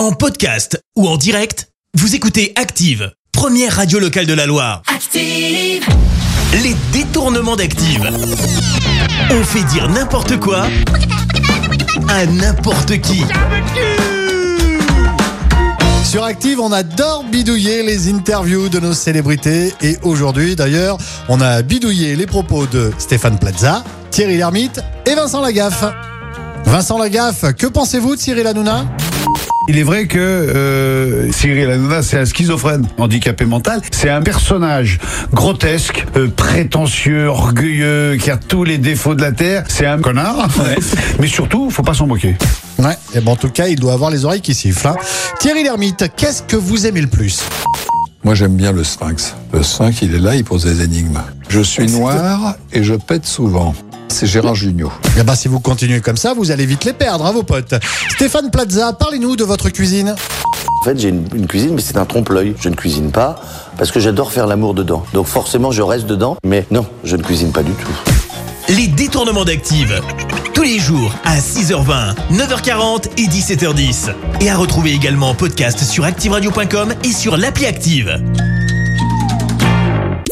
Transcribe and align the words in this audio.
En 0.00 0.12
podcast 0.12 0.82
ou 0.96 1.06
en 1.06 1.18
direct, 1.18 1.68
vous 1.92 2.14
écoutez 2.14 2.54
Active, 2.56 3.12
première 3.32 3.76
radio 3.76 3.98
locale 3.98 4.24
de 4.24 4.32
la 4.32 4.46
Loire. 4.46 4.80
Active. 4.86 5.84
Les 6.62 6.74
détournements 6.90 7.54
d'Active. 7.54 8.10
On 9.30 9.44
fait 9.44 9.62
dire 9.64 9.90
n'importe 9.90 10.40
quoi 10.40 10.68
à 12.08 12.24
n'importe 12.24 12.98
qui. 13.02 13.24
Sur 16.02 16.24
Active, 16.24 16.60
on 16.60 16.72
adore 16.72 17.24
bidouiller 17.24 17.82
les 17.82 18.08
interviews 18.10 18.70
de 18.70 18.80
nos 18.80 18.94
célébrités. 18.94 19.74
Et 19.82 19.98
aujourd'hui, 20.02 20.56
d'ailleurs, 20.56 20.96
on 21.28 21.42
a 21.42 21.60
bidouillé 21.60 22.16
les 22.16 22.26
propos 22.26 22.64
de 22.64 22.90
Stéphane 22.96 23.38
Plaza, 23.38 23.84
Thierry 24.10 24.38
Lhermitte 24.38 24.80
et 25.04 25.14
Vincent 25.14 25.42
Lagaffe. 25.42 25.84
Vincent 26.64 26.96
Lagaffe, 26.96 27.52
que 27.52 27.66
pensez-vous 27.66 28.16
de 28.16 28.20
Cyril 28.20 28.46
Hanouna 28.46 28.86
Il 29.72 29.78
est 29.78 29.84
vrai 29.84 30.06
que 30.08 30.18
euh, 30.18 31.30
Cyril 31.30 31.70
Hanouna, 31.70 32.02
c'est 32.02 32.18
un 32.18 32.24
schizophrène 32.24 32.88
handicapé 32.98 33.44
mental. 33.44 33.80
C'est 33.92 34.10
un 34.10 34.20
personnage 34.20 34.98
grotesque, 35.32 36.06
euh, 36.16 36.26
prétentieux, 36.26 37.28
orgueilleux, 37.28 38.16
qui 38.20 38.32
a 38.32 38.36
tous 38.36 38.64
les 38.64 38.78
défauts 38.78 39.14
de 39.14 39.22
la 39.22 39.30
terre. 39.30 39.62
C'est 39.68 39.86
un 39.86 40.00
connard. 40.00 40.48
Mais 41.20 41.28
surtout, 41.28 41.70
faut 41.70 41.84
pas 41.84 41.94
s'en 41.94 42.08
moquer. 42.08 42.34
Ouais, 42.80 42.96
et 43.14 43.20
bon, 43.20 43.30
en 43.30 43.36
tout 43.36 43.48
cas, 43.50 43.68
il 43.68 43.78
doit 43.78 43.92
avoir 43.92 44.10
les 44.10 44.24
oreilles 44.24 44.40
qui 44.40 44.54
sifflent. 44.54 44.88
hein. 44.88 44.96
Thierry 45.38 45.62
Lhermitte, 45.62 46.06
qu'est-ce 46.16 46.42
que 46.42 46.56
vous 46.56 46.88
aimez 46.88 47.02
le 47.02 47.06
plus? 47.06 47.40
Moi, 48.24 48.34
j'aime 48.34 48.56
bien 48.56 48.72
le 48.72 48.82
sphinx. 48.82 49.36
Le 49.52 49.62
sphinx, 49.62 50.02
il 50.02 50.16
est 50.16 50.18
là, 50.18 50.34
il 50.34 50.42
pose 50.42 50.64
des 50.64 50.82
énigmes. 50.82 51.20
Je 51.48 51.60
suis 51.60 51.86
noir 51.86 52.56
et 52.72 52.82
je 52.82 52.94
pète 52.94 53.24
souvent. 53.24 53.72
C'est 54.10 54.26
Gérard 54.26 54.54
Jugnot. 54.54 54.92
Eh 55.18 55.22
ben, 55.22 55.34
si 55.34 55.48
vous 55.48 55.60
continuez 55.60 56.00
comme 56.00 56.16
ça, 56.16 56.34
vous 56.34 56.50
allez 56.50 56.66
vite 56.66 56.84
les 56.84 56.92
perdre, 56.92 57.24
hein, 57.24 57.32
vos 57.32 57.42
potes. 57.42 57.74
Stéphane 58.10 58.50
Plaza, 58.50 58.92
parlez-nous 58.92 59.36
de 59.36 59.44
votre 59.44 59.70
cuisine. 59.70 60.14
En 60.82 60.84
fait, 60.84 60.98
j'ai 60.98 61.08
une, 61.08 61.24
une 61.34 61.46
cuisine, 61.46 61.74
mais 61.74 61.80
c'est 61.80 61.96
un 61.96 62.04
trompe-l'œil. 62.06 62.54
Je 62.60 62.68
ne 62.68 62.74
cuisine 62.74 63.10
pas 63.10 63.36
parce 63.78 63.90
que 63.90 64.00
j'adore 64.00 64.32
faire 64.32 64.46
l'amour 64.46 64.74
dedans. 64.74 65.04
Donc 65.14 65.26
forcément, 65.26 65.70
je 65.70 65.82
reste 65.82 66.06
dedans, 66.06 66.36
mais 66.44 66.66
non, 66.70 66.86
je 67.04 67.16
ne 67.16 67.22
cuisine 67.22 67.52
pas 67.52 67.62
du 67.62 67.72
tout. 67.72 67.92
Les 68.68 68.88
détournements 68.88 69.44
d'Active. 69.44 70.00
Tous 70.54 70.62
les 70.62 70.78
jours 70.78 71.14
à 71.24 71.38
6h20, 71.38 72.14
9h40 72.32 73.06
et 73.16 73.26
17h10. 73.26 74.10
Et 74.40 74.50
à 74.50 74.56
retrouver 74.56 74.92
également 74.92 75.30
en 75.30 75.34
podcast 75.34 75.82
sur 75.82 76.04
ActiveRadio.com 76.04 76.94
et 77.04 77.12
sur 77.12 77.36
l'appli 77.36 77.66
Active. 77.66 78.20